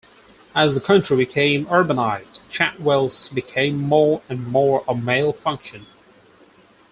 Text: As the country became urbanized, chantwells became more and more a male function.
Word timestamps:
As 0.55 0.73
the 0.73 0.81
country 0.81 1.15
became 1.15 1.67
urbanized, 1.67 2.39
chantwells 2.49 3.29
became 3.29 3.77
more 3.77 4.23
and 4.29 4.47
more 4.47 4.83
a 4.87 4.95
male 4.95 5.31
function. 5.31 5.85